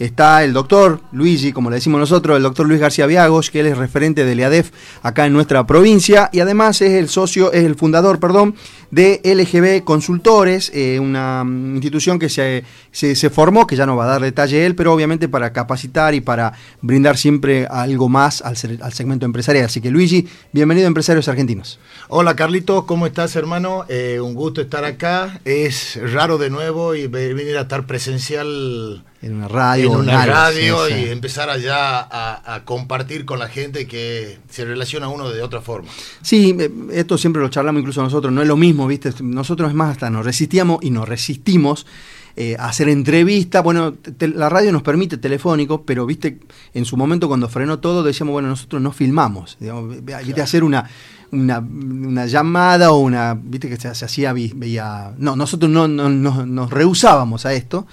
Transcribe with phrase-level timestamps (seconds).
[0.00, 3.66] está el doctor Luigi, como le decimos nosotros, el doctor Luis García Viagos, que él
[3.66, 4.70] es referente del IADEF
[5.02, 8.54] acá en nuestra provincia y además es el socio, es el fundador, perdón,
[8.90, 14.08] de LGB Consultores, eh, una institución que se, se, formó, que ya no va a
[14.08, 18.92] dar detalle él, pero obviamente para capacitar y para brindar siempre algo más al, al
[18.94, 19.66] segmento empresarial.
[19.66, 21.78] Así que Luigi, bienvenido a Empresarios Argentinos.
[22.08, 23.84] Hola Carlitos, ¿cómo estás hermano?
[23.88, 25.40] Eh, un gusto estar acá.
[25.44, 29.92] Es raro de nuevo y venir a estar presencial en una radio.
[29.92, 35.30] En una radio y empezar allá a, compartir con la gente que se relaciona uno
[35.30, 35.90] de otra forma.
[36.22, 39.12] Sí, eh, esto siempre lo charlamos incluso nosotros, no es lo mismo, ¿viste?
[39.22, 41.86] Nosotros es más, hasta nos resistíamos y nos resistimos.
[42.36, 46.38] Eh, a hacer entrevistas, bueno, la radio nos permite telefónico, pero viste,
[46.72, 50.88] en su momento cuando frenó todo decíamos, bueno, nosotros no filmamos, digamos, viste, hacer una,
[51.32, 57.46] una, llamada o una, viste que se, hacía, veía, no, nosotros no, no, nos rehusábamos
[57.46, 57.88] a esto,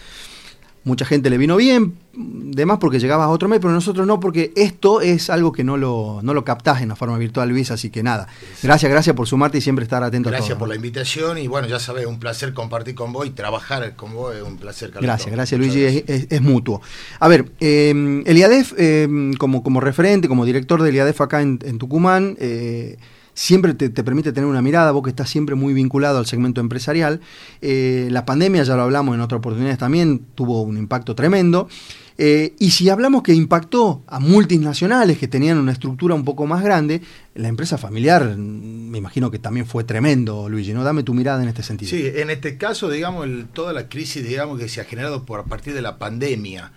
[0.87, 4.53] mucha gente le vino bien, demás porque llegabas a otro mes, pero nosotros no, porque
[4.55, 7.89] esto es algo que no lo, no lo captás en la forma virtual, Luis, así
[7.89, 8.27] que nada.
[8.63, 10.59] Gracias, gracias por sumarte y siempre estar atento gracias a todo.
[10.59, 14.13] por la invitación y bueno, ya sabes, un placer compartir con vos y trabajar con
[14.13, 14.91] vos es un placer.
[14.91, 16.81] Gracias, gracias Luigi, es, mutuo.
[17.19, 21.59] A ver, eh, el IADEF, eh, como, como referente, como director del IADEF acá en,
[21.63, 22.97] en Tucumán, eh,
[23.37, 27.21] siempre te, permite tener una mirada, vos que estás siempre muy vinculado al segmento empresarial.
[27.61, 31.69] Eh, la pandemia, ya lo hablamos en otras oportunidades también, tuvo un impacto tremendo.
[32.17, 36.63] Eh, y si hablamos que impactó a multinacionales que tenían una estructura un poco más
[36.63, 37.03] grande,
[37.35, 40.83] la empresa familiar mm, me imagino que también fue tremendo, Luigi, ¿no?
[40.83, 41.91] Dame tu mirada en este sentido.
[41.91, 45.43] Sí, en este caso, digamos, toda la crisis, digamos, que se ha generado por a
[45.43, 46.71] partir de la pandemia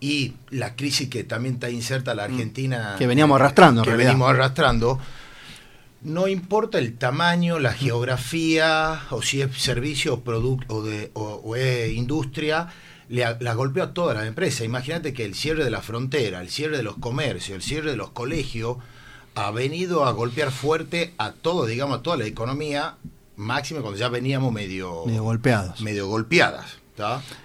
[0.00, 2.32] y la crisis que también está inserta la mm.
[2.32, 2.94] Argentina.
[2.96, 4.98] Que veníamos arrastrando, Que veníamos arrastrando
[6.06, 12.68] no importa el tamaño, la geografía, o si es servicio o producto o, es industria,
[13.08, 14.64] la golpeó a todas las empresas.
[14.64, 17.96] Imagínate que el cierre de la frontera, el cierre de los comercios, el cierre de
[17.96, 18.78] los colegios,
[19.34, 22.96] ha venido a golpear fuerte a todo, digamos, a toda la economía,
[23.36, 25.80] máximo cuando ya veníamos medio, medio golpeados.
[25.80, 26.78] Medio golpeadas.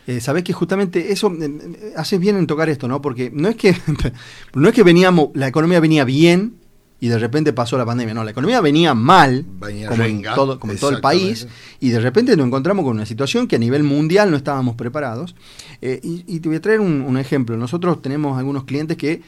[0.07, 3.01] Eh, Sabés que justamente eso, eh, eh, haces bien en tocar esto, ¿no?
[3.01, 3.75] Porque no es que,
[4.53, 6.55] no es que veníamos, la economía venía bien,
[7.01, 8.13] y de repente pasó la pandemia.
[8.13, 11.47] No, la economía venía mal, como, en todo, como todo el país,
[11.79, 15.35] y de repente nos encontramos con una situación que a nivel mundial no estábamos preparados.
[15.81, 17.57] Eh, y, te voy a traer un, ejemplo.
[17.57, 19.23] Nosotros tenemos algunos clientes que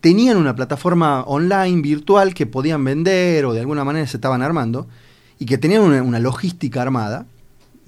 [0.00, 4.86] tenían una plataforma online virtual que podían vender o de alguna manera se estaban armando
[5.40, 7.26] y que tenían una logística armada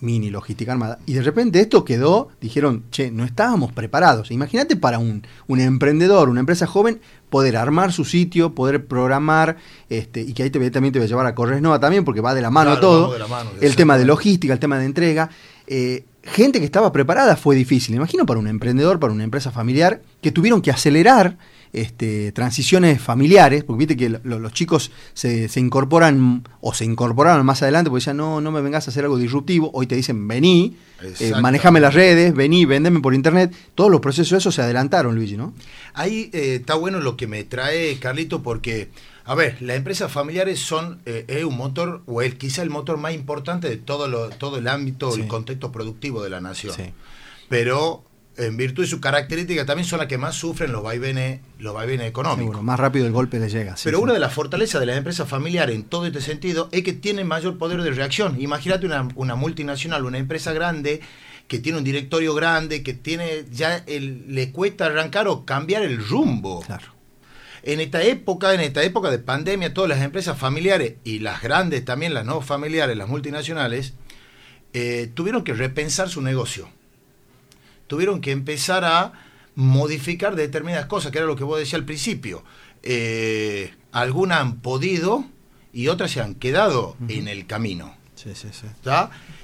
[0.00, 0.98] mini logística armada.
[1.06, 4.30] Y de repente esto quedó, dijeron, che, no estábamos preparados.
[4.30, 7.00] Imagínate para un, un, emprendedor, una empresa joven,
[7.30, 9.56] poder armar su sitio, poder programar,
[9.88, 12.34] este, y que ahí te, también te voy a llevar a Corresnova también, porque va
[12.34, 13.14] de la mano todo.
[13.60, 15.30] el tema de logística, el tema de entrega.
[15.66, 17.94] Eh, gente que estaba preparada fue difícil.
[17.94, 21.36] Imagino para un emprendedor, para una empresa familiar, que tuvieron que acelerar
[21.72, 27.90] este, transiciones familiares, porque viste que los chicos se, incorporan o se incorporaron más adelante
[27.90, 30.76] porque decían, no, no me vengas a hacer algo disruptivo, hoy te dicen, vení,
[31.20, 35.36] eh, manejame las redes, vení, vendeme por internet, todos los procesos esos se adelantaron, Luigi,
[35.36, 35.52] ¿no?
[35.94, 38.90] Ahí eh, está bueno lo que me trae Carlito porque...
[39.24, 43.12] A ver, las empresas familiares son eh, un motor, o el, quizá el motor más
[43.12, 46.74] importante de todo, lo, todo el ámbito, el contexto productivo de la nación.
[47.50, 48.07] Pero
[48.38, 52.08] en virtud de su característica, también son las que más sufren los vaivenes, los vaivenes
[52.08, 52.62] económicos.
[52.62, 53.74] más rápido el golpe les llega.
[53.82, 56.92] Pero una de las fortalezas de las empresas familiares en todo este sentido es que
[56.92, 58.40] tienen mayor poder de reacción.
[58.40, 61.00] Imagínate una, una multinacional, una empresa grande
[61.48, 66.60] que tiene un directorio grande, que tiene ya le cuesta arrancar o cambiar el rumbo.
[66.60, 66.94] Claro.
[67.64, 71.84] En esta época, en esta época de pandemia, todas las empresas familiares y las grandes
[71.84, 73.94] también, las no familiares, las multinacionales,
[74.74, 76.68] eh, tuvieron que repensar su negocio
[77.88, 79.12] tuvieron que empezar a
[79.56, 82.44] modificar determinadas cosas, que era lo que vos decías al principio.
[82.84, 85.24] Eh, algunas han podido
[85.72, 87.96] y otras se han quedado en el camino.
[88.14, 88.66] Sí, sí, sí.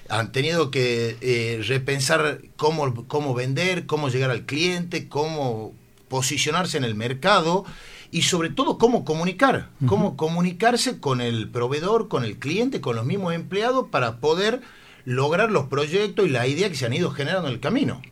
[0.09, 5.73] Han tenido que eh, repensar cómo, cómo vender, cómo llegar al cliente, cómo
[6.09, 7.65] posicionarse en el mercado
[8.11, 13.05] y sobre todo cómo comunicar, cómo comunicarse con el proveedor, con el cliente, con los
[13.05, 14.61] mismos empleados para poder
[15.05, 18.03] lograr los proyectos y la idea que se han ido generando en el camino.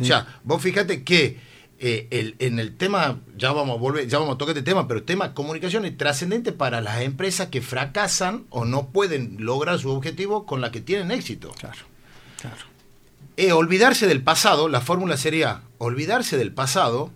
[0.00, 1.38] O sea, vos fíjate que
[1.78, 4.88] eh, el, en el tema, ya vamos a volver, ya vamos a tocar este tema,
[4.88, 9.78] pero el tema comunicación es trascendente para las empresas que fracasan o no pueden lograr
[9.78, 11.52] su objetivo con la que tienen éxito.
[11.58, 11.80] Claro,
[12.40, 12.56] claro.
[13.36, 17.10] Eh, olvidarse del pasado, la fórmula sería olvidarse del pasado,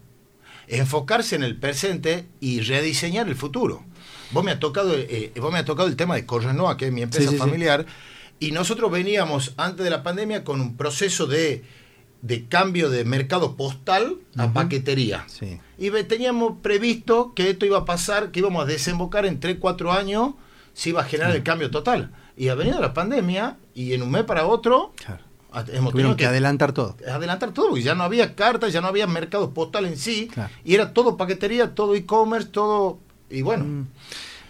[0.69, 3.85] enfocarse en el presente y rediseñar el futuro.
[4.33, 6.93] Vos me ha tocado, eh, vos me ha tocado el tema de Correnoa, que es
[6.93, 7.87] mi empresa familiar.
[8.41, 11.63] Y nosotros veníamos antes de la pandemia con un proceso de
[12.23, 15.27] de cambio de mercado postal a paquetería.
[15.79, 19.93] Y teníamos previsto que esto iba a pasar, que íbamos a desembocar en 3, 4
[19.93, 20.35] años,
[20.75, 22.13] se iba a generar el cambio total.
[22.37, 24.93] Y ha venido la pandemia y en un mes para otro
[25.73, 26.97] hemos tenido que, adelantar todo.
[27.11, 30.31] Adelantar todo, porque ya no había cartas, ya no había mercado postal en sí,
[30.65, 32.99] y era todo paquetería, todo e-commerce, todo...
[33.31, 33.65] Y bueno.
[33.65, 33.87] Mm.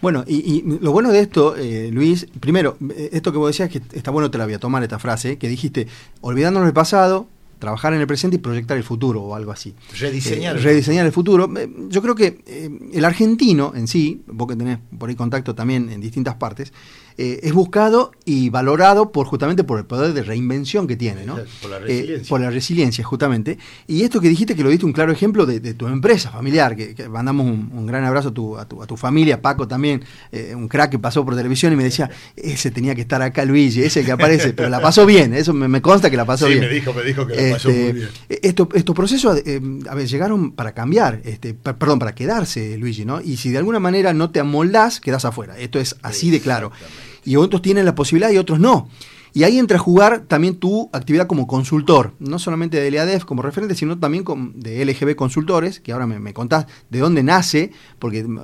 [0.01, 3.83] Bueno, y, lo bueno de esto, eh, Luis, primero, eh, esto que vos decías, que
[3.97, 5.87] está bueno te la voy a tomar esta frase, que dijiste,
[6.23, 9.75] olvidándonos del pasado, trabajar en el presente y proyectar el futuro o algo así.
[9.99, 10.57] Rediseñar.
[10.57, 11.53] Eh, rediseñar el futuro.
[11.89, 16.01] Yo creo que el argentino en sí, vos que tenés por ahí contacto también en
[16.01, 16.73] distintas partes,
[17.19, 21.39] eh, es buscado y valorado por justamente por el poder de reinvención que tiene, ¿no?
[21.61, 22.29] Por la eh, resiliencia.
[22.29, 23.59] por la resiliencia, justamente.
[23.87, 27.09] Y esto que dijiste que lo diste un claro ejemplo de, tu empresa familiar, que,
[27.09, 30.03] mandamos un, gran abrazo a tu, a tu, familia, Paco también,
[30.33, 33.45] eh, un crack que pasó por televisión y me decía, ese tenía que estar acá
[33.45, 36.61] Luigi, ese que aparece, pero la pasó bien, eso me, consta que la pasó bien.
[36.61, 38.09] Sí, me dijo, me dijo que la pasó muy este, bien.
[38.75, 39.43] estos procesos,
[39.89, 43.21] a ver, llegaron para cambiar, este, perdón, para quedarse, Luigi, ¿no?
[43.21, 45.59] Y si de alguna manera no te amoldás, quedás afuera.
[45.59, 46.71] Esto es así de claro
[47.25, 48.89] y otros tienen la posibilidad y otros no.
[49.33, 53.43] Y ahí entra a jugar también tu actividad como consultor, no solamente de LADEF como
[53.43, 54.25] referente, sino también
[54.55, 58.41] de LGB Consultores, que ahora me, contás de dónde nace, porque mm,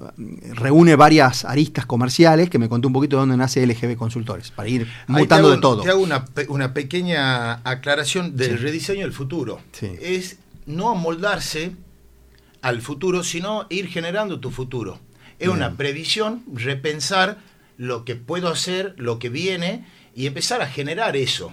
[0.55, 4.69] reúne varias aristas comerciales, que me contó un poquito de dónde nace LGB Consultores, para
[4.69, 5.83] ir mutando de todo.
[5.83, 9.61] Te hago una, una pequeña aclaración del rediseño del futuro.
[9.81, 11.73] Es no amoldarse
[12.63, 15.01] al futuro, sino ir generando tu futuro.
[15.39, 17.39] Es una previsión, repensar
[17.77, 21.53] lo que puedo hacer, lo que viene, y empezar a generar eso.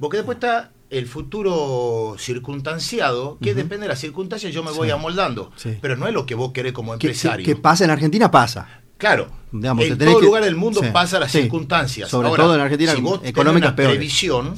[0.00, 5.52] Porque después está el futuro circunstanciado, que depende de las circunstancias, yo me voy amoldando.
[5.80, 7.44] Pero no es lo que vos querés como empresario.
[7.44, 8.82] Que, pasa en Argentina, pasa.
[8.96, 12.08] Claro, en todo lugar del mundo pasa las circunstancias.
[12.08, 14.54] Sobre todo en Argentina, si vos económicas una previsión,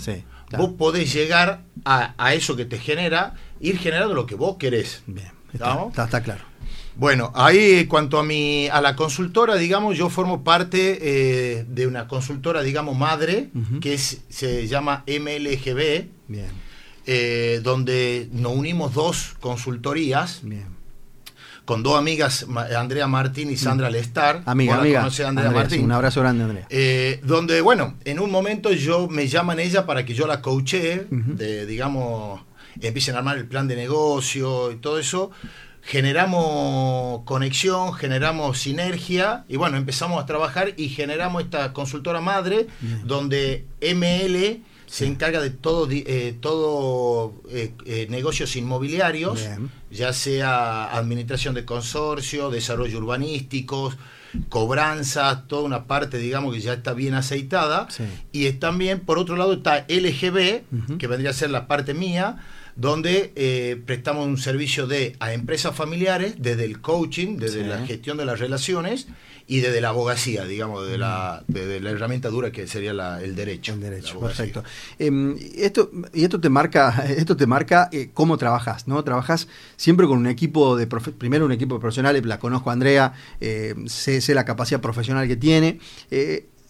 [0.56, 5.02] vos podés llegar a, eso que te genera, ir generando lo que vos querés.
[5.06, 6.49] Bien, está claro.
[7.00, 12.06] Bueno, ahí cuanto a mi a la consultora, digamos, yo formo parte eh, de una
[12.06, 13.48] consultora, digamos, madre,
[13.80, 16.08] que se llama MLGB,
[17.06, 20.42] eh, donde nos unimos dos consultorías.
[21.64, 24.42] Con dos amigas, Andrea Martín y Sandra Lestar.
[24.44, 25.08] Amiga, amiga.
[25.26, 25.84] Andrea, Martín.
[25.84, 26.66] un abrazo grande, Andrea.
[26.68, 31.06] Eh, donde, bueno, en un momento yo me llaman ella para que yo la coache,
[31.08, 32.42] de, digamos,
[32.78, 35.30] empiecen a armar el plan de negocio y todo eso
[35.82, 42.66] generamos conexión, generamos sinergia y bueno, empezamos a trabajar y generamos esta consultora madre
[43.04, 49.46] donde ML se encarga de todo, eh, todo eh, eh, negocios inmobiliarios,
[49.88, 53.96] ya sea administración de consorcio, desarrollo urbanísticos,
[54.48, 57.86] cobranza, toda una parte, digamos, que ya está bien aceitada.
[58.32, 62.38] Y también, por otro lado, está LGB, que vendría a ser la parte mía,
[62.76, 68.16] donde eh, prestamos un servicio de a empresas familiares, desde el coaching, desde la gestión
[68.16, 69.08] de las relaciones
[69.50, 71.82] y desde la abogacía, digamos, desde, la, mm.
[71.82, 73.72] la herramienta dura que sería el derecho.
[73.72, 74.62] El derecho, perfecto.
[74.96, 79.02] Em, esto, y esto te marca, esto te marca eh, cómo trabajas, ¿no?
[79.02, 83.12] Trabajas siempre con un equipo de primero un equipo de profesionales, la conozco a Andrea,
[83.40, 85.80] eh, sé, sé, la capacidad profesional que tiene.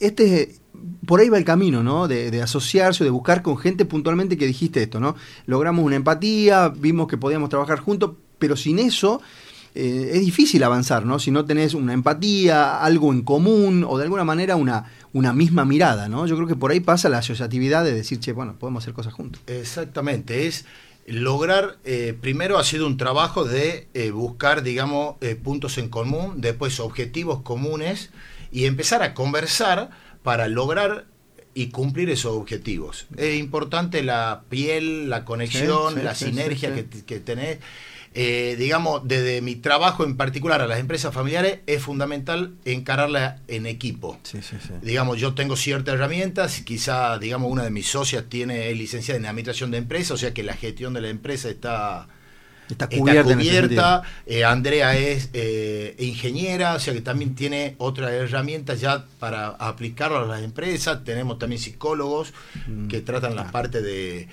[0.01, 0.61] Este
[1.07, 2.09] por ahí va el camino, ¿no?
[2.09, 5.17] De, asociarse, de buscar con gente puntualmente que dijiste esto, ¿no?
[5.47, 9.21] Logramos una empatía, vimos que podíamos trabajar juntos, pero sin eso
[9.75, 11.19] eh, es difícil avanzar, ¿no?
[11.19, 15.65] Si no tenés una empatía, algo en común o de alguna manera una, una misma
[15.65, 16.27] mirada, ¿no?
[16.27, 19.13] Yo creo que por ahí pasa la asociatividad de decir, che, bueno, podemos hacer cosas
[19.13, 19.43] juntos.
[19.47, 20.65] Exactamente, es
[21.07, 26.79] lograr, eh, primero ha sido un trabajo de eh, buscar, digamos, puntos en común, después
[26.79, 28.11] objetivos comunes
[28.51, 29.91] y empezar a conversar
[30.23, 31.07] para lograr
[31.55, 33.07] y cumplir esos objetivos.
[33.17, 37.59] Es importante la piel, la conexión, la sinergia que, que, tenés.
[38.13, 43.67] Eh, digamos, desde mi trabajo en particular a las empresas familiares, es fundamental encararla en
[43.67, 44.19] equipo.
[44.83, 49.71] Digamos, yo tengo ciertas herramientas, quizá, digamos, una de mis socias tiene licenciada en administración
[49.71, 52.09] de empresas, o sea que la gestión de la empresa está
[52.71, 54.03] Está cubierta.
[54.27, 60.19] Eh, Andrea es eh, ingeniera, o sea que también tiene otras herramientas ya para aplicarlo
[60.19, 61.05] a las empresas.
[61.05, 62.33] Tenemos también psicólogos
[62.67, 64.29] mm, que tratan la parte de,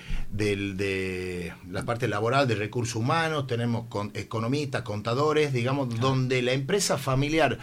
[1.70, 3.46] la parte laboral de recursos humanos.
[3.46, 7.58] Tenemos con, economistas, contadores, digamos, donde la empresa familiar.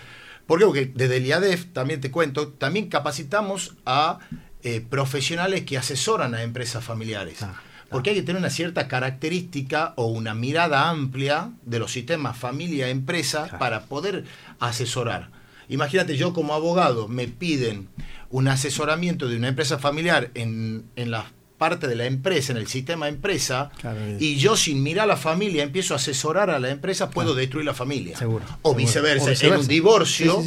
[0.47, 0.65] ¿Por qué?
[0.65, 4.19] Porque desde el IADEF, también te cuento, también capacitamos a
[4.63, 7.43] eh, profesionales que asesoran a empresas familiares.
[7.43, 7.61] Ah.
[7.95, 13.57] Porque hay que tener una cierta característica o una mirada amplia de los sistemas familia-empresa
[13.57, 14.25] para poder
[14.59, 15.29] asesorar.
[15.69, 17.87] Imagínate, yo como abogado me piden
[18.29, 22.67] un asesoramiento de una empresa familiar en, en las parte de la empresa, en el
[22.67, 23.71] sistema empresa,
[24.19, 27.65] y yo sin mirar a la familia empiezo a asesorar a la empresa, puedo destruir
[27.65, 28.17] la familia.
[28.17, 28.43] Seguro.
[28.61, 29.31] O, Viceversa.
[29.45, 30.43] En un divorcio,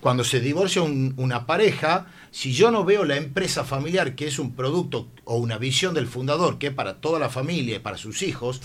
[0.00, 4.54] cuando se divorcia una pareja, si yo no veo la empresa familiar, que es un
[4.54, 8.22] producto o una visión del fundador, que es para toda la familia y para sus
[8.22, 8.60] hijos,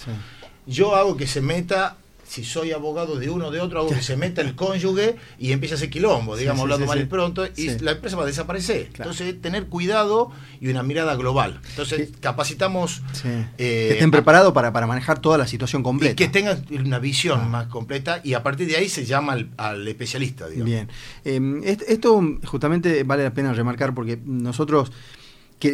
[0.66, 1.98] yo hago que se meta
[2.34, 5.52] si soy abogado de uno o de otro, hago que se meta el cónyuge y
[5.52, 8.90] empieza hacer quilombo, digamos, hablando mal y pronto, y la empresa va a desaparecer.
[8.92, 11.62] Entonces, tener cuidado y una mirada global.
[11.70, 13.04] Entonces, capacitamos...
[13.24, 16.14] Eh, que estén preparados para, para manejar toda la situación completa.
[16.14, 17.48] Y que tengan una visión ah.
[17.48, 20.48] más completa y a partir de ahí se llama al, especialista.
[20.48, 20.66] Digamos.
[20.66, 20.90] Bien.
[21.24, 24.92] Em, esto justamente vale la pena remarcar porque nosotros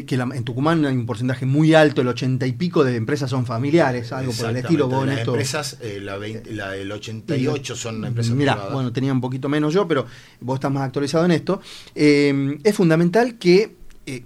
[0.06, 3.46] que, en Tucumán hay un porcentaje muy alto, el ochenta y pico de empresas son
[3.46, 4.88] familiares, algo por el estilo.
[4.88, 9.74] Vos las empresas, eh, la, el 88 son empresas Mira, bueno, tenía un poquito menos
[9.74, 10.06] yo, pero
[10.42, 11.62] vos estás más actualizado en esto.
[11.96, 14.26] Eh, es fundamental que eh,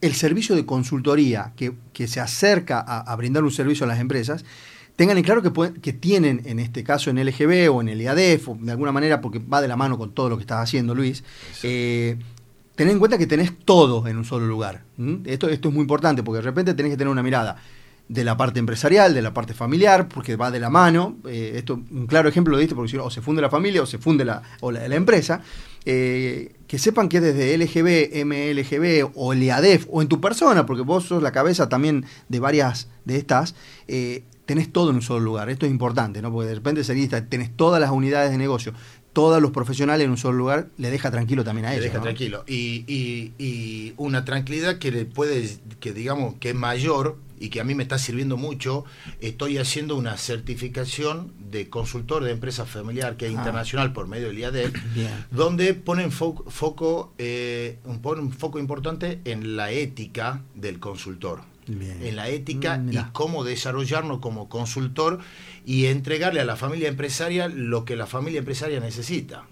[0.00, 1.74] el servicio de consultoría que,
[2.06, 4.42] se acerca a, brindar un servicio a las empresas,
[4.96, 8.48] tengan en claro que, que tienen, en este caso en LGB o en el IADEF,
[8.48, 10.94] o de alguna manera, porque va de la mano con todo lo que estás haciendo,
[10.94, 11.22] Luis,
[12.80, 14.84] Tened en cuenta que tenés todo en un solo lugar.
[15.26, 17.58] Esto, esto es muy importante porque de repente tenés que tener una mirada
[18.08, 21.18] de la parte empresarial, de la parte familiar, porque va de la mano.
[21.28, 23.98] Eh, esto, un claro ejemplo lo diste, porque o se funde la familia o se
[23.98, 25.42] funde la, o la, empresa.
[25.84, 30.82] Eh, que sepan que desde LGB, MLGB o el IADEF o en tu persona, porque
[30.82, 33.56] vos sos la cabeza también de varias de estas,
[33.88, 35.50] eh, tenés todo en un solo lugar.
[35.50, 36.32] Esto es importante, ¿no?
[36.32, 36.82] Porque de repente
[37.28, 38.72] tenés todas las unidades de negocio,
[39.12, 41.84] todos los profesionales en un solo lugar, le deja tranquilo también a ellos.
[41.84, 42.44] Le deja tranquilo.
[42.46, 47.64] Y, y, una tranquilidad que le puede, que digamos que es mayor y que a
[47.64, 48.84] mí me está sirviendo mucho,
[49.20, 53.38] estoy haciendo una certificación de consultor de empresa familiar que es ah.
[53.38, 54.72] internacional por medio del IADEL,
[55.30, 62.28] donde ponen foco, eh, pone un foco importante en la ética del consultor en la
[62.28, 65.20] ética mm, y cómo desarrollarnos como consultor
[65.64, 69.44] y entregarle a la familia empresaria lo que la familia empresaria necesita.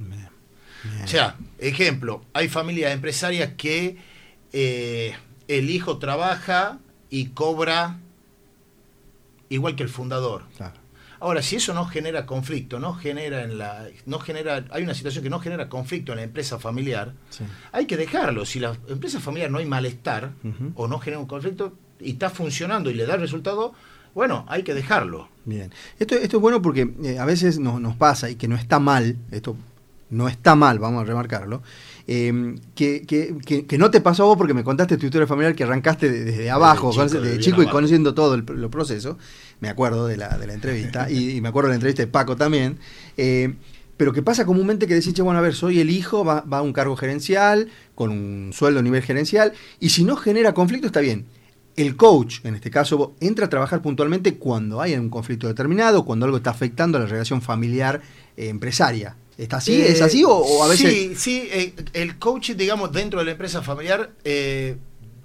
[1.05, 3.97] O sea, ejemplo, hay familias empresarias que
[4.53, 5.15] eh,
[5.49, 6.79] el hijo trabaja
[7.11, 7.99] y cobra
[9.49, 10.45] igual que el fundador.
[11.21, 15.25] Ahora, si eso no genera conflicto, no genera en la, no genera, hay una situación
[15.25, 17.13] que no genera conflicto en la empresa familiar,
[17.73, 18.47] hay que dejarlo.
[18.47, 20.33] Si la empresa familiar no hay malestar
[20.77, 23.75] o no genera un conflicto, y está funcionando y le da resultado,
[24.15, 25.29] bueno, hay que dejarlo.
[25.45, 25.73] Bien.
[25.99, 28.79] Esto, esto es bueno porque eh, a veces nos, nos pasa y que no está
[28.79, 29.57] mal, esto
[30.11, 31.63] no está mal, vamos a remarcarlo,
[32.07, 35.65] eh, que, que, no te pasó a vos porque me contaste tu historia familiar que
[35.65, 39.19] arrancaste desde abajo, de chico, y conociendo todo el, proceso,
[39.61, 42.37] me acuerdo de la, de la entrevista, y, me acuerdo de la entrevista de Paco
[42.37, 42.79] también,
[43.17, 43.55] eh,
[43.99, 46.63] pero que pasa comúnmente que decís, bueno, a ver, soy el hijo, va, va a
[46.63, 51.01] un cargo gerencial, con un sueldo a nivel gerencial, y si no genera conflicto está
[51.01, 51.27] bien
[51.79, 56.27] el coach, en este caso, entra a trabajar puntualmente cuando hay un conflicto determinado, cuando
[56.27, 58.03] algo está afectando a la relación familiar
[58.37, 59.17] eh, empresaria.
[59.37, 59.81] ¿Está así?
[59.81, 60.93] ¿Es así o, a veces...?
[60.93, 61.49] Sí, sí.
[61.53, 64.77] Eh, el coach, digamos, dentro de la empresa familiar eh,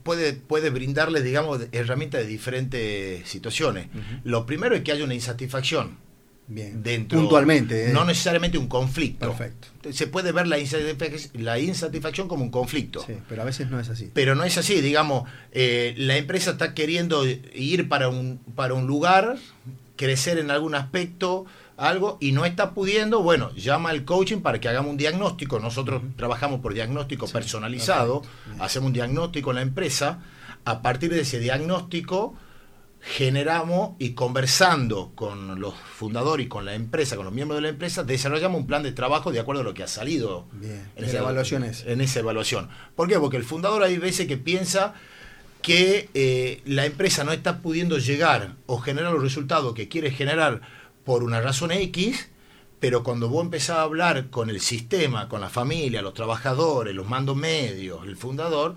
[0.04, 3.88] puede, puede brindarles, digamos, herramientas de diferentes situaciones.
[4.24, 5.98] Lo primero es que haya una insatisfacción
[6.48, 6.84] Bien.
[6.84, 7.90] Dentro, Puntualmente.
[7.90, 7.94] ¿eh?
[7.94, 9.28] No necesariamente un conflicto.
[9.28, 9.68] Perfecto.
[9.92, 10.58] Se puede ver la
[11.60, 13.04] insatisfacción, como un conflicto.
[13.06, 14.12] Sí, pero a veces no es así.
[14.14, 18.88] Pero no es así, digamos, eh, la empresa está queriendo ir para un, para un
[18.88, 19.38] lugar,
[19.96, 21.46] crecer en algún aspecto,
[21.78, 25.60] algo, y no está pudiendo, bueno, llama al coaching para que hagamos un diagnóstico.
[25.60, 28.22] Nosotros trabajamos por diagnóstico personalizado,
[28.60, 30.20] hacemos un diagnóstico en la empresa,
[30.66, 32.36] a partir de ese diagnóstico
[33.06, 37.70] generamos y conversando con los fundadores y con la empresa, con los miembros de la
[37.70, 40.48] empresa, desarrollamos un plan de trabajo de acuerdo a lo que ha salido
[40.96, 42.70] en, esa evaluación en esa evaluación.
[42.96, 43.20] ¿Por qué?
[43.20, 44.94] Porque el fundador hay veces que piensa
[45.62, 50.62] que eh, la empresa no está pudiendo llegar o generar los resultados que quiere generar
[51.04, 52.30] por una razón X,
[52.80, 57.08] pero cuando vos empezás a hablar con el sistema, con la familia, los trabajadores, los
[57.08, 58.76] mandos medios, el fundador,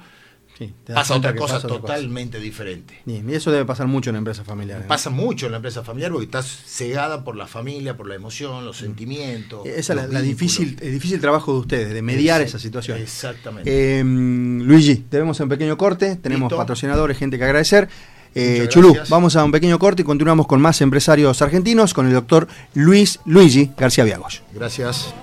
[0.93, 3.03] pasa otra cosa totalmente diferente.
[3.07, 4.87] Y eso debe pasar mucho en la empresa familiar.
[4.87, 8.65] Pasa mucho en la empresa familiar porque estás cegada por la familia, por la emoción,
[8.65, 8.85] los mm.
[8.85, 9.67] sentimientos.
[9.67, 12.99] Esa es la, difícil, el difícil trabajo de ustedes, de mediar esa situación.
[12.99, 13.99] Exactamente.
[13.99, 17.89] Em, Luigi, tenemos un pequeño corte, tenemos patrocinadores, gente que agradecer.
[18.35, 22.13] Eh, Chulú, vamos a un pequeño corte y continuamos con más empresarios argentinos con el
[22.13, 24.43] doctor Luis Luigi García Viagos.
[24.53, 25.15] Gracias.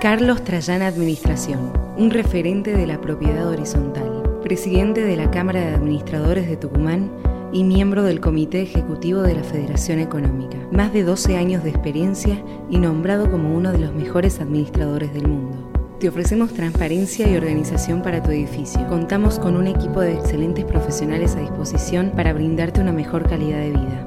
[0.00, 6.46] Carlos Trayana Administración, un referente de la propiedad horizontal, presidente de la Cámara de Administradores
[6.46, 7.10] de Tucumán
[7.54, 10.58] y miembro del Comité Ejecutivo de la Federación Económica.
[10.72, 15.28] Más de 12 años de experiencia y nombrado como uno de los mejores administradores del
[15.28, 15.70] mundo.
[16.00, 18.84] Te ofrecemos transparencia y organización para tu edificio.
[18.88, 23.70] Contamos con un equipo de excelentes profesionales a disposición para brindarte una mejor calidad de
[23.70, 24.04] vida.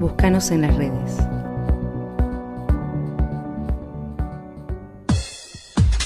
[0.00, 1.18] Búscanos en las redes.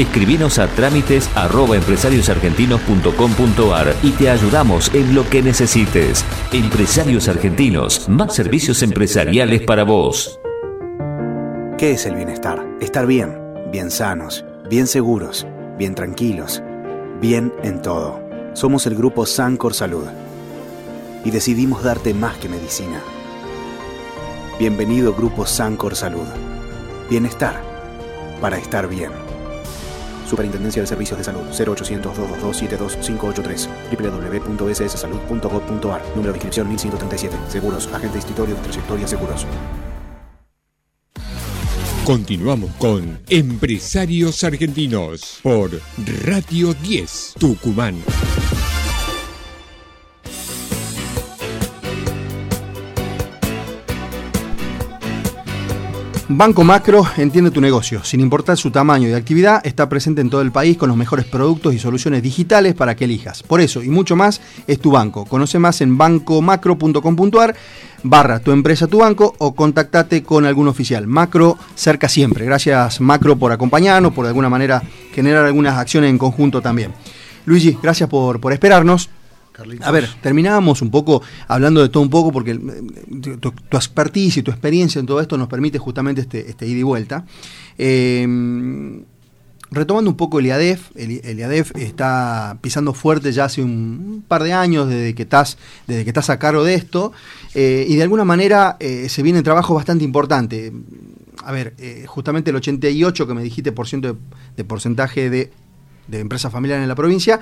[0.00, 1.28] Escribinos a trámites
[4.02, 6.24] y te ayudamos en lo que necesites.
[6.52, 10.40] Empresarios Argentinos, más servicios empresariales para vos.
[11.76, 12.66] ¿Qué es el bienestar?
[12.80, 13.36] Estar bien,
[13.70, 16.62] bien sanos, bien seguros, bien tranquilos,
[17.20, 18.22] bien en todo.
[18.54, 20.06] Somos el grupo Sancor Salud
[21.26, 23.02] y decidimos darte más que medicina.
[24.58, 26.26] Bienvenido Grupo Sancor Salud.
[27.10, 27.62] Bienestar
[28.40, 29.29] para estar bien.
[30.30, 38.18] Superintendencia de Servicios de Salud 0800 222 72583 www.sssalud.gov.ar Número de inscripción 1137 Seguros, agente
[38.18, 39.44] institutorio de trayectoria seguros.
[42.04, 45.72] Continuamos con Empresarios Argentinos por
[46.24, 47.96] Radio 10 Tucumán.
[56.32, 58.04] Banco Macro entiende tu negocio.
[58.04, 61.24] Sin importar su tamaño y actividad, está presente en todo el país con los mejores
[61.24, 63.42] productos y soluciones digitales para que elijas.
[63.42, 65.24] Por eso y mucho más es tu banco.
[65.24, 67.56] Conoce más en bancomacro.com.ar
[68.04, 71.08] barra tu empresa, tu banco o contactate con algún oficial.
[71.08, 72.44] Macro cerca siempre.
[72.44, 76.92] Gracias Macro por acompañarnos, por de alguna manera generar algunas acciones en conjunto también.
[77.44, 79.10] Luigi, gracias por, por esperarnos.
[79.82, 84.38] A ver, terminábamos un poco hablando de todo un poco porque eh, tu, tu, expertise
[84.38, 87.24] y tu experiencia en todo esto nos permite justamente este, este ida y vuelta.
[87.76, 88.26] Eh,
[89.70, 94.52] retomando un poco el IADEF, el, IADEF está pisando fuerte ya hace un par de
[94.52, 97.12] años desde que estás, desde que estás a cargo de esto
[97.54, 100.72] eh, y de alguna manera eh, se viene trabajo bastante importante.
[101.44, 104.16] A ver, eh, justamente el 88 que me dijiste por ciento
[104.56, 105.50] de, porcentaje de
[106.10, 107.40] empresas familiares en la provincia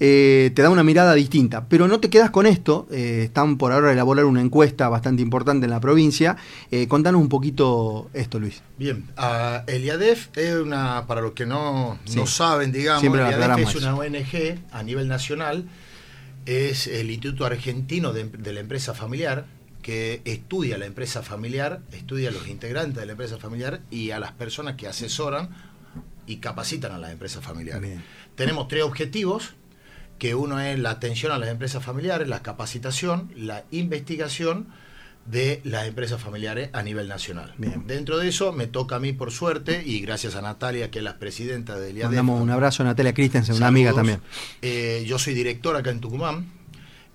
[0.00, 1.66] eh, te da una mirada distinta.
[1.68, 5.66] Pero no te quedas con esto, eh, están por ahora elaborar una encuesta bastante importante
[5.66, 6.36] en la provincia.
[6.70, 8.62] Eh, contanos un poquito esto, Luis.
[8.78, 13.68] Bien, uh, el IADEF es una, para los que no, no saben, digamos, el IADEF
[13.68, 15.68] es una ONG a nivel nacional,
[16.46, 19.46] es el Instituto Argentino de, de la Empresa Familiar,
[19.84, 24.18] que estudia la empresa familiar, estudia a los integrantes de la empresa familiar y a
[24.18, 25.50] las personas que asesoran
[26.26, 28.00] y capacitan a las empresas familiares.
[28.34, 29.54] Tenemos tres objetivos,
[30.18, 34.68] que uno es la atención a las empresas familiares, la capacitación, la investigación
[35.26, 37.54] de las empresas familiares a nivel nacional.
[37.86, 41.04] Dentro de eso me toca a mí por suerte y gracias a Natalia que es
[41.04, 42.14] la presidenta del IADEF.
[42.14, 44.20] Damos un abrazo a Natalia Christensen, una amiga también.
[44.60, 46.46] Eh, yo soy director acá en Tucumán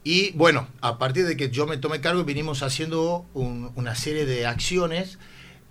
[0.03, 4.47] y bueno, a partir de que yo me tomé cargo vinimos haciendo una serie de
[4.47, 5.19] acciones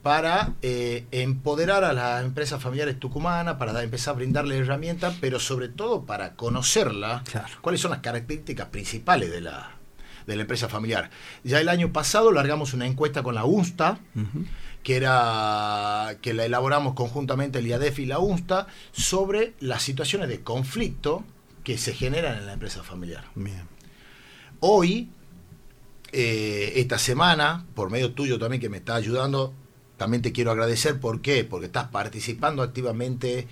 [0.09, 5.69] para eh, empoderar a las empresas familiares tucumanas, para empezar a brindarle herramientas, pero sobre
[5.69, 7.23] todo para conocerla,
[7.61, 9.73] cuáles son las características principales de la,
[10.27, 11.11] de la empresa familiar.
[11.45, 13.99] Ya el año pasado largamos una encuesta con la UNSTA,
[14.83, 20.41] que era que la elaboramos conjuntamente el IADEF y la UNSTA, sobre las situaciones de
[20.41, 21.23] conflicto
[21.65, 23.25] que se generan en la empresa familiar.
[24.61, 25.11] Hoy,
[26.13, 29.53] eh, esta semana, por medio tuyo también que me está ayudando,
[29.99, 30.99] también te quiero agradecer.
[30.99, 31.45] ¿Por qué?
[31.45, 33.47] Porque estás participando activamente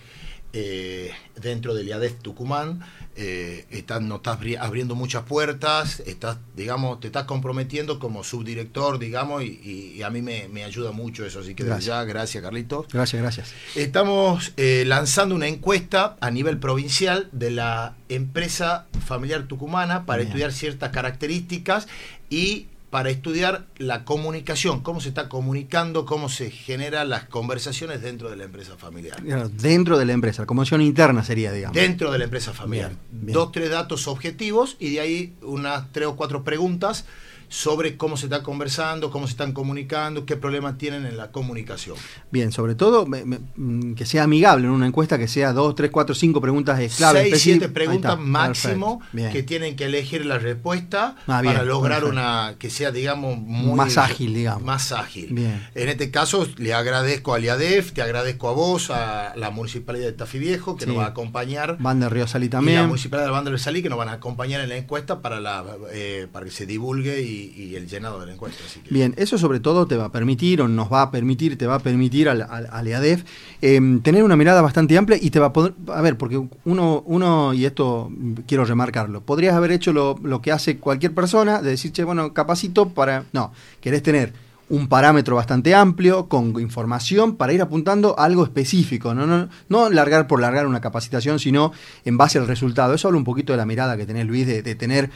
[0.53, 2.81] eh, dentro del IADEF Tucumán.
[3.15, 9.43] Eh, estás, nos estás abriendo muchas puertas, estás, digamos, te estás comprometiendo como subdirector, digamos,
[9.43, 11.41] y, a mí me, ayuda mucho eso.
[11.41, 12.87] Así que desde ya, gracias, Carlitos.
[12.93, 13.53] Gracias, gracias.
[13.75, 20.53] Estamos eh, lanzando una encuesta a nivel provincial de la empresa familiar tucumana para estudiar
[20.53, 21.89] ciertas características
[22.31, 28.31] y para estudiar la comunicación, cómo se está comunicando, cómo se generan las conversaciones dentro
[28.31, 29.21] de la empresa familiar.
[29.53, 31.75] Dentro de la empresa, la comunicación interna sería, digamos.
[31.75, 32.93] Dentro de la empresa familiar.
[33.11, 37.05] Dos, tres datos objetivos y de ahí unas tres o cuatro preguntas
[37.49, 41.97] sobre cómo se está conversando, cómo se están comunicando, qué problemas tienen en la comunicación.
[42.31, 46.15] Bien, sobre todo mm, que sea amigable en una encuesta, que sea dos, tres, cuatro,
[46.15, 47.31] cinco preguntas clave.
[47.31, 49.01] Seis, siete preguntas máximo
[49.33, 54.35] que tienen que elegir la respuesta ah, para lograr una que sea, digamos, más ágil,
[54.35, 54.63] digamos.
[54.63, 55.29] Más ágil.
[55.31, 55.67] Bien.
[55.75, 60.13] En este caso, le agradezco a IADEF, te agradezco a vos, a la Municipalidad de
[60.13, 61.77] Tafí Viejo, que nos va a acompañar.
[61.79, 62.79] Van de Río Salí también.
[62.79, 65.21] Y la Municipalidad de Van de Salí, que nos van a acompañar en la encuesta
[65.21, 68.65] para, la, eh, para que se divulgue y y, el llenado del encuentro.
[68.91, 71.77] Bien, eso sobre todo te va a permitir, o nos va a permitir, te va
[71.77, 73.25] a permitir al, al, EADEF
[73.61, 77.03] em, tener una mirada bastante amplia y te va a poder, a ver, porque uno,
[77.07, 78.11] uno y esto
[78.47, 82.91] quiero remarcarlo, podrías haber hecho lo, que hace cualquier persona, de decir, che, bueno, capacito
[82.91, 83.25] para...
[83.33, 84.33] No, querés tener
[84.69, 89.27] un parámetro bastante amplio, con información para ir apuntando a algo específico, ¿no?
[89.27, 91.73] No, no largar por largar una capacitación, sino
[92.05, 92.95] en base al resultado.
[92.95, 95.11] Eso habla un poquito de la mirada que tenés, Luis, de tener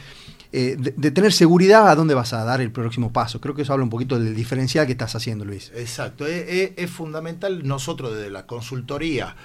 [0.53, 3.39] eh, de, tener seguridad a dónde vas a dar el próximo paso.
[3.39, 5.71] Creo que eso habla un poquito del diferencial que estás haciendo, Luis.
[5.75, 9.35] Exacto, es, fundamental nosotros desde la consultoría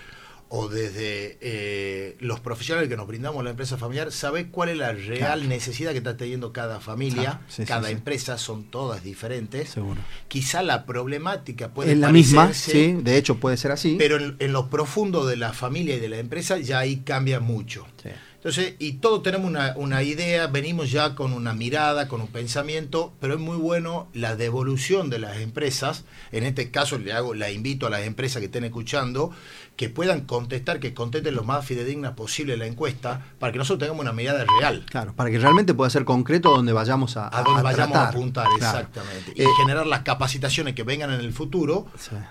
[0.49, 4.93] o desde eh, los profesionales que nos brindamos la empresa familiar, saber cuál es la
[4.93, 9.71] real necesidad que está teniendo cada familia, cada empresa, son todas diferentes.
[9.71, 10.01] Seguro.
[10.27, 13.97] Quizá la problemática puede ser la misma, sí, de hecho puede ser así.
[13.99, 17.39] Pero en, en, lo profundo de la familia y de la empresa ya ahí cambia
[17.39, 17.87] mucho.
[18.47, 23.35] Entonces, y todos tenemos una, idea, venimos ya con una mirada, con un pensamiento, pero
[23.35, 26.05] es muy bueno la devolución de las empresas.
[26.31, 29.33] En este caso, le hago, la invito a las empresas que estén escuchando
[29.77, 34.03] que puedan contestar, que contesten lo más fidedigna posible la encuesta, para que nosotros tengamos
[34.03, 34.87] una mirada real.
[34.89, 38.47] Claro, para que realmente pueda ser concreto donde vayamos a, a, donde vayamos a apuntar,
[38.57, 39.33] exactamente.
[39.35, 41.87] Y eh, generar las capacitaciones que vengan en el futuro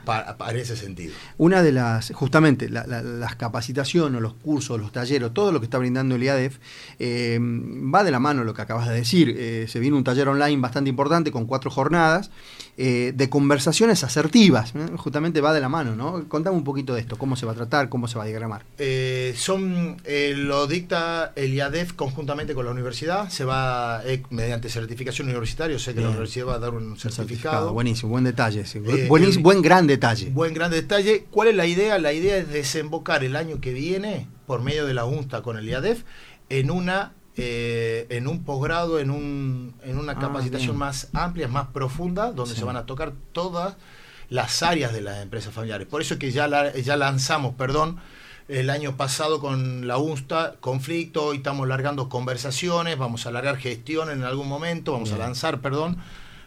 [0.05, 1.13] para, ese sentido.
[1.37, 6.15] Una de las, justamente, las capacitaciones, los cursos, los talleres, todo lo que está brindando
[6.15, 6.57] el IADEF,
[6.97, 9.35] eh, va de la mano lo que acabas de decir.
[9.37, 12.31] Eh, se viene un taller online bastante importante con cuatro jornadas
[12.77, 16.27] de conversaciones asertivas, justamente va de la mano, ¿no?
[16.27, 18.63] Contame un poquito de esto, cómo se va a tratar, cómo se va a diagramar.
[18.77, 24.69] Eh, son, eh, lo dicta el IADEF conjuntamente con la universidad, se va eh, mediante
[24.69, 27.73] certificación universitaria, sé que la universidad va a dar un certificado.
[27.73, 28.63] Buenísimo, buen detalle,
[29.41, 30.29] buen gran detalle.
[30.29, 31.25] Buen gran detalle.
[31.31, 31.97] ¿Cuál es la idea?
[31.99, 35.67] La idea es desembocar el año que viene, por medio de la UNSTA con el
[35.67, 36.03] IADEF,
[36.49, 42.31] en una en un posgrado, en, un, en una ah, capacitación más amplia, más profunda,
[42.31, 43.75] donde se van a tocar todas
[44.29, 45.87] las áreas de las empresas familiares.
[45.87, 47.97] Por eso es que ya, ya lanzamos, perdón,
[48.47, 54.11] el año pasado con la UNSTA, conflicto, hoy estamos largando conversaciones, vamos a largar gestión
[54.11, 55.97] en algún momento, vamos a lanzar, perdón,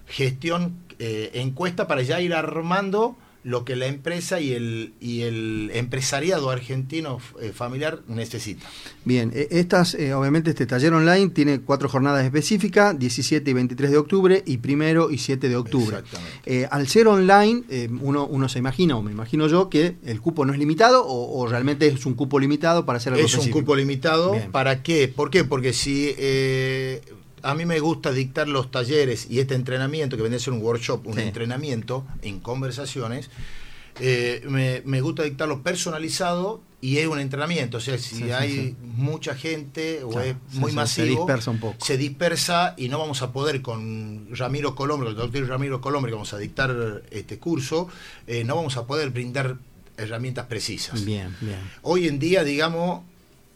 [0.06, 3.16] gestión, eh, encuesta para ya ir armando
[3.48, 8.66] lo que la empresa y el, y el empresariado argentino eh, familiar necesita.
[9.06, 13.90] Bien, e, estas, eh, obviamente este taller online tiene cuatro jornadas específicas, 17 y 23
[13.90, 15.96] de octubre y primero y 7 de octubre.
[16.44, 17.62] Eh, al ser online,
[18.02, 21.46] uno, uno se imagina, o me imagino yo, que el cupo no es limitado o,
[21.46, 25.08] realmente es un cupo limitado para hacer algo Es un cupo limitado, ¿para qué?
[25.08, 25.44] ¿Por qué?
[25.44, 26.14] Porque si
[27.48, 30.60] a mí me gusta dictar los talleres y este entrenamiento, que viene a ser un
[30.60, 33.30] workshop, un entrenamiento en conversaciones,
[34.00, 34.44] eh,
[34.84, 37.78] me, gusta dictarlo personalizado y es un entrenamiento.
[37.78, 41.82] O sea, si hay mucha gente o es muy masivo, se dispersa un poco.
[41.82, 46.16] Se dispersa y no vamos a poder con Ramiro Colombre, el doctor Ramiro Colombre, que
[46.16, 47.88] vamos a dictar este curso,
[48.26, 49.56] eh, no vamos a poder brindar
[49.96, 51.02] herramientas precisas.
[51.02, 51.60] Bien, bien.
[51.80, 53.04] Hoy en día, digamos,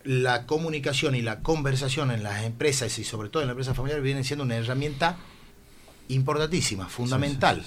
[0.04, 4.00] la comunicación y la conversación en las empresas y sobre todo en la empresa familiar
[4.00, 5.16] viene siendo una herramienta
[6.08, 7.64] importantísima, fundamental.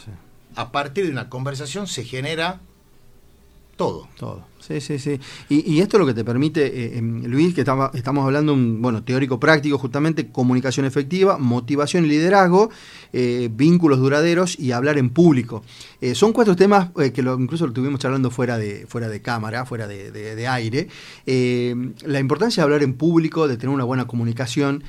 [0.55, 2.61] A partir de una conversación se genera
[3.75, 4.07] todo.
[4.17, 4.55] Todo.
[4.59, 5.19] Sí, sí, sí.
[5.49, 9.39] Y, esto es lo que te permite, eh, em, Luis, que estamos hablando bueno, teórico
[9.39, 12.71] práctico, justamente comunicación efectiva, motivación y liderazgo,
[13.13, 15.61] eh, vínculos duraderos y hablar en público.
[16.01, 19.87] Eh, son cuatro temas que incluso lo estuvimos charlando fuera de, fuera de cámara, fuera
[19.87, 20.87] de, aire.
[21.25, 24.83] la importancia de hablar en público, de tener una buena comunicación.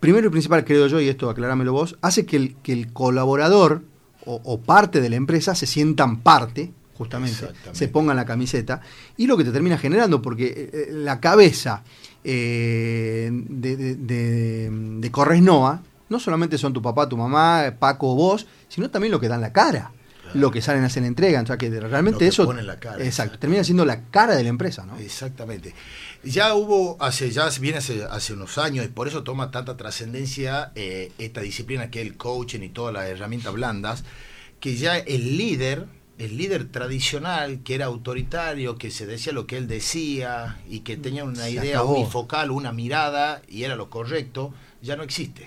[0.00, 3.82] primero y principal, creo yo, y esto aclarámelo vos, hace que el, que el colaborador
[4.24, 8.80] o parte de la empresa se sientan parte justamente, se pongan la camiseta,
[9.16, 11.84] y lo que te termina generando, porque eh, eh, la cabeza
[12.24, 18.46] eh, de, de, de, Corresnoa no solamente son tu papá, tu mamá, Paco o vos,
[18.68, 19.92] sino también lo que dan la cara.
[20.34, 22.52] Lo que salen a hacer entrega, o sea que realmente eso.
[22.52, 24.98] La cara, exacto, termina siendo la cara de la empresa, ¿no?
[24.98, 25.72] Exactamente.
[26.24, 30.72] Ya hubo, hace, ya viene hace, hace unos años, y por eso toma tanta trascendencia
[30.74, 34.04] esta disciplina que es el coaching y todas las herramientas blandas,
[34.58, 35.86] que ya el líder
[36.18, 40.96] el líder tradicional, que era autoritario, que se decía lo que él decía y que
[40.96, 45.46] tenía una idea unifocal, una mirada y era lo correcto, ya no existe.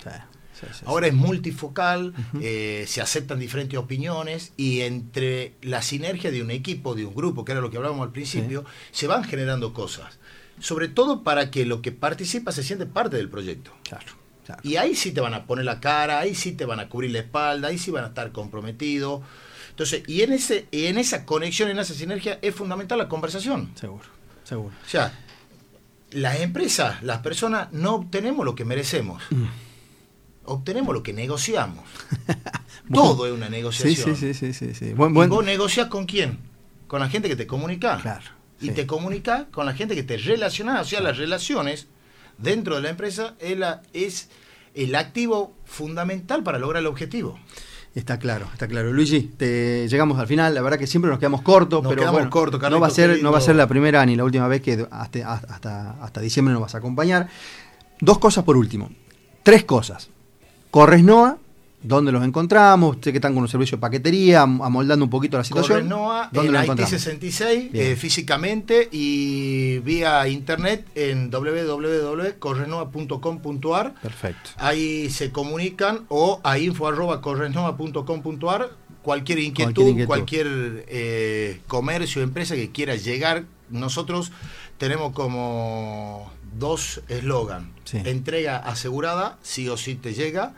[0.86, 6.96] Ahora es multifocal, eh, se aceptan diferentes opiniones y entre la sinergia de un equipo,
[6.96, 10.20] de un grupo, que era lo que hablábamos al principio, se van generando cosas.
[10.60, 13.72] Sobre todo para que lo que participa se siente parte del proyecto.
[14.64, 17.12] Y ahí sí te van a poner la cara, ahí sí te van a cubrir
[17.12, 19.22] la espalda, ahí sí van a estar comprometidos.
[19.80, 23.72] Entonces, y en, ese, en esa conexión, en esa sinergia, es fundamental la conversación.
[23.76, 24.04] Seguro,
[24.44, 24.76] seguro.
[24.86, 25.18] O sea,
[26.12, 29.24] las empresas, las personas, no obtenemos lo que merecemos.
[29.30, 29.46] Mm.
[30.44, 31.86] Obtenemos lo que negociamos.
[32.94, 34.18] Todo es una negociación.
[34.18, 34.74] Sí, sí, sí.
[34.74, 36.39] sí, ¿Y vos negocias con quién?
[36.88, 38.00] Con la gente que te comunica.
[38.02, 38.26] Claro.
[38.60, 40.82] Y te comunica con la gente que te relaciona.
[40.82, 41.88] O sea, las relaciones
[42.38, 43.58] dentro de la empresa es,
[43.94, 44.30] es
[44.74, 47.39] el activo fundamental para lograr el objetivo.
[47.95, 48.93] Está claro, está claro.
[48.93, 50.54] Luigi, te, llegamos al final.
[50.54, 52.30] La verdad que siempre nos quedamos cortos, pero bueno,
[52.69, 54.88] no va a ser, no va a ser la primera ni la última vez que
[54.91, 57.28] hasta, hasta, hasta diciembre nos vas a acompañar.
[57.99, 58.89] Dos cosas por último.
[59.43, 60.10] Tres cosas.
[60.69, 61.38] Corres Noa,
[61.82, 62.98] ¿Dónde los encontramos?
[63.02, 65.88] Sé que están con un servicio de paquetería, amoldando un poquito la situación.
[65.88, 73.96] Correnoa en IT66 eh, físicamente y vía internet en www.correnoa.com.ar.
[74.02, 74.50] Perfecto.
[74.58, 78.72] Ahí se comunican o a info.correnoa.com.ar.
[79.02, 84.34] Cualquier inquietud, cualquier, eh, comercio, empresa que quiera llegar, nosotros
[84.78, 87.72] tenemos como dos eslogan.
[87.94, 90.54] Entrega asegurada, sí o sí te llega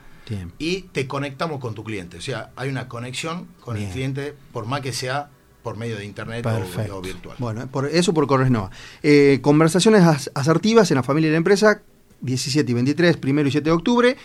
[0.60, 2.18] y te conectamos con tu cliente.
[2.18, 5.30] O sea, hay una conexión con el cliente, por más que sea
[5.64, 6.46] por medio de internet
[6.92, 7.36] o, virtual.
[7.40, 8.72] Bueno, por eso por Corres Nova.
[9.04, 11.82] Eh, conversaciones asertivas en la familia y la empresa,
[12.22, 14.18] 17 y 23, primero y 7 de octubre.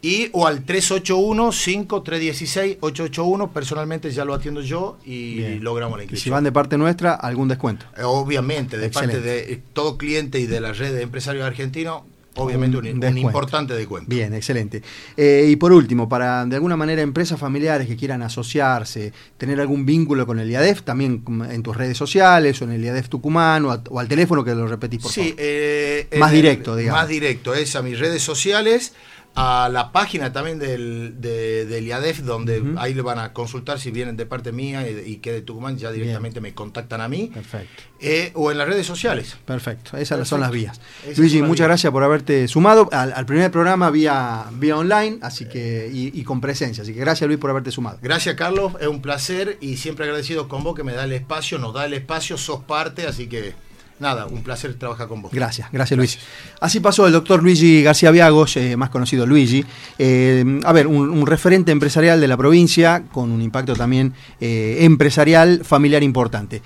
[0.02, 3.50] Y o al 381-5316-881.
[3.50, 6.24] Personalmente ya lo atiendo yo y logramos la inscripción.
[6.24, 7.86] si van de parte nuestra, algún descuento.
[7.96, 12.02] Eh, obviamente, de parte de todo cliente y de la red de empresarios argentinos,
[12.36, 14.08] Obviamente un, importante descuento.
[14.08, 14.82] Bien, excelente.
[15.16, 19.84] Eh, y por último, para de alguna manera empresas familiares que quieran asociarse, tener algún
[19.84, 23.98] vínculo con el IADEF, también en tus redes sociales o en el IADEF Tucumán o,
[23.98, 25.34] al teléfono que lo repetís por sí, favor.
[25.38, 27.02] Eh, más directo, digamos.
[27.02, 28.94] Más directo, es a mis redes sociales
[29.34, 33.90] a la página también del, de, del IADEF, donde ahí le van a consultar si
[33.90, 37.30] vienen de parte mía y, que de Tucumán, ya directamente me contactan a mí.
[37.32, 37.82] Perfecto.
[38.00, 39.36] Eh, o en las redes sociales.
[39.46, 40.80] Perfecto, esas son las vías.
[41.16, 46.22] Luigi, muchas gracias por haberte sumado al, primer programa vía, vía online así que y,
[46.24, 46.82] con presencia.
[46.82, 47.98] Así que gracias Luis por haberte sumado.
[48.02, 51.58] Gracias Carlos, es un placer y siempre agradecido con vos que me da el espacio,
[51.58, 53.54] nos da el espacio, sos parte, así que
[53.98, 55.32] nada, un placer trabajar con vos.
[55.32, 56.18] Gracias, gracias Luis.
[56.60, 59.64] Así pasó el doctor Luigi García Viagos, eh, más conocido Luigi.
[59.98, 65.64] Eh, a ver, un, referente empresarial de la provincia con un impacto también eh, empresarial
[65.64, 66.62] familiar importante.